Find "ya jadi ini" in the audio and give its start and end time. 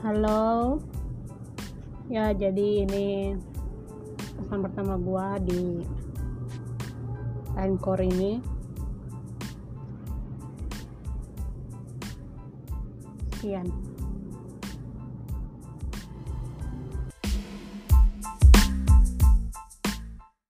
2.08-3.36